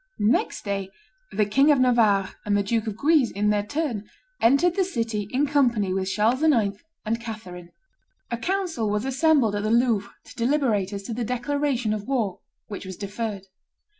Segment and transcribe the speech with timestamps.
[0.17, 0.89] Next day
[1.31, 4.09] the King of Navarre and the Duke of Guise, in their turn,
[4.41, 6.75] entered the city in company with Charles IX.
[7.05, 7.69] and Catherine.
[8.31, 12.39] A council was assembled at the Louvre to deliberate as to the declaration of war,
[12.67, 13.45] which was deferred.